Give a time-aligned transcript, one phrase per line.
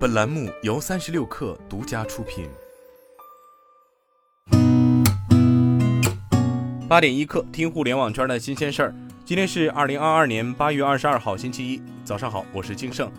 [0.00, 2.48] 本栏目由三十六氪独家出品。
[6.88, 8.94] 八点一刻，听互联网圈的新鲜事儿。
[9.26, 13.12] 今天是二零二二年八月二十二号，星期一，早上好，我是金盛。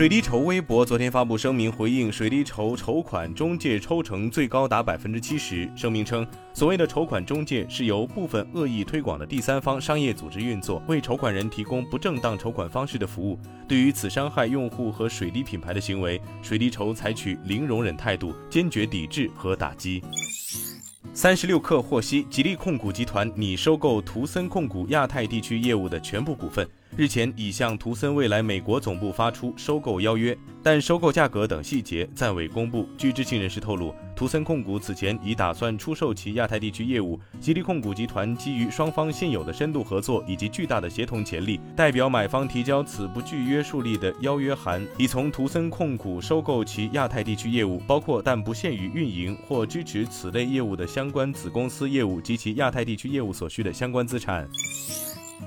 [0.00, 5.70] 水滴筹微博昨天发布声明回应水滴筹筹款中介抽成最高达百分之七十。
[5.76, 13.38] 声明称，所谓的筹款中介是由部分恶意推广的第三方商业组织运作，为筹款人提供不正当筹款方式的服务。
[13.68, 20.02] 对于此伤害用户和水滴品牌的行为，水滴筹采取零容忍态度，坚决抵制和打击。
[21.12, 26.66] 三十六氪获悉，吉利控股集团拟收购图森控股亚太地区业务的全部股份。
[26.96, 32.86] 日前已向图森未来美国总部发出收购邀约，但收购价格等细节暂未公布。
[32.98, 37.18] 据知情人士透露，图森控股此前已打算出售其亚太地区业务。
[37.40, 54.48] 吉利控股集团基于双方现有的深度合作以及巨大的协同潜力，代表买方提交此不具约束力的邀约函，已从图森控股收购其亚太地区业务，包括但不限于运营或支持此类业务的相关子公司业务及其亚太地区业务所需的相关资产。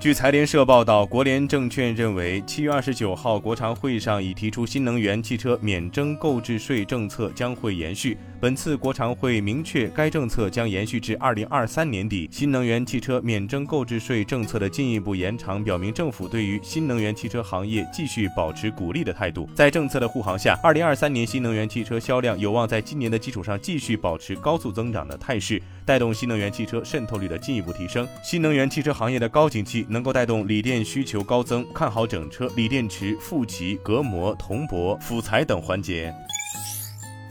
[0.00, 8.18] 据财联社报道，国联证券认为，七月二十九号国常会上已提出新能源汽车免征购置税政策将会延续。
[8.38, 12.28] 本次国常会明确，该政策将延续至二零二三年底。
[12.30, 19.48] 新能源汽车免征购置税政策的进一步延长，表明政府对于新能源汽车行业继续保持鼓励的态度。
[19.54, 28.06] 在政策的护航下，二零二三年新能源汽车销量有望在今年的基础上继续保持高速增长的态势，带动新能源汽车渗透率的进一步提升。
[28.22, 36.14] 新能源汽车行业的高景气能够带动锂电需求高增，看好整车、锂电池、负极、隔膜、铜箔、辅材等环节。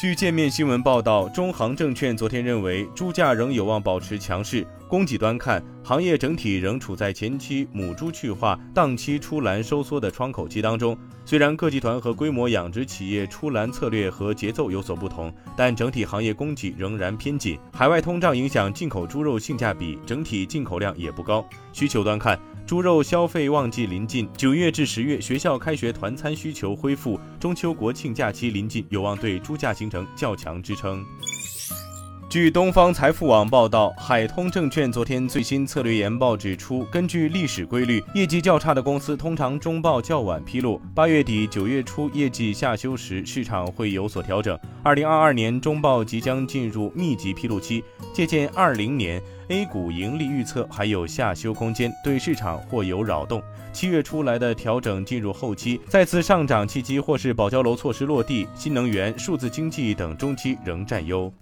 [0.00, 4.66] 据界面新闻报道，中航证券昨天认为，猪价仍有望保持强势。
[4.88, 10.96] 供给端看，行业整体仍处在前期母猪去化、档期出栏收缩的窗口期当中。
[11.26, 17.58] 虽然各集团和规模养殖企业出栏策略和节奏有所不同，但整体行业供给仍然偏紧。
[17.70, 21.46] 海外通胀影响进口猪肉性价比，整体进口量也不高。
[21.72, 22.38] 需求端看。
[22.66, 31.02] 猪肉消费旺季临近，九月至十月学校开学团餐需求恢复，中秋国庆假期临近，有望对猪价形成较强支撑。
[32.28, 40.78] 据东方财富网报道，海通证券昨天最新策略研报指出，根据历史规律，业绩较差的公司通常中报较晚披露。
[40.94, 44.58] 八月底九月初业绩下修时，市场会有所调整。
[44.82, 53.42] 二零二二年中报即将进入密集披露期，借鉴二零年 A 股盈利预测还有下修空间，对市场或有扰动。
[53.72, 61.32] 七月出来的调整进入后期，再次上涨契机或是保交楼措施落地，新能源、数字经济等中期仍占优。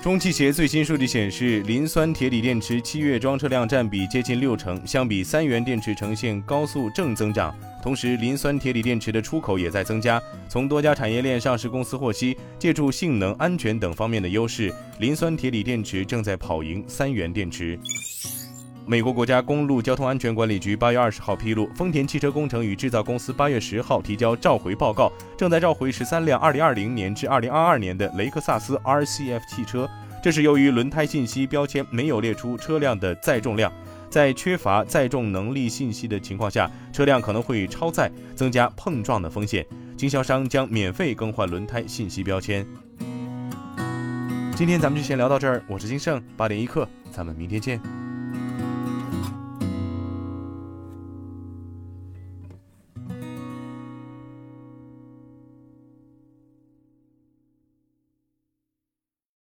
[0.00, 7.52] 中汽协最新数据显示，磷酸铁锂电池七月装车量占比接近六成，相比三元电池呈现高速正增长。
[7.82, 10.22] 同时，磷酸铁锂电池的出口也在增加。
[10.48, 17.76] 从多家产业链上市公司获悉，借助性能、安全等方面的优势，磷酸铁锂电池正在跑赢三元电池。
[18.88, 29.86] 美国国家公路交通安全管理局八月二十号披露，丰田汽车工程与制造公司八月十号提交召回报告，正在召回十三辆二零二零年至二零二二年的雷克萨斯 RCF 汽车。
[30.22, 33.70] 这是由于轮胎信息标签没有列出车辆的载重量，
[34.08, 39.66] 在缺乏载重能力信息的情况下，车辆可能会超载，增加碰撞的风险。
[39.98, 42.66] 经销商将免费更换轮胎信息标签。
[44.56, 48.07] 今天咱们就先聊到这儿，我是金盛，八点一刻，咱们明天见。